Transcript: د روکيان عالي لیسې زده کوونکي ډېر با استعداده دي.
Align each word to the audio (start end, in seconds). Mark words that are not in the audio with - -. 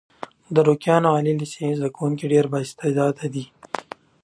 د 0.53 0.55
روکيان 0.67 1.03
عالي 1.11 1.33
لیسې 1.39 1.75
زده 1.77 1.89
کوونکي 1.95 2.25
ډېر 2.33 2.45
با 2.51 2.59
استعداده 2.65 3.25
دي. 3.33 3.45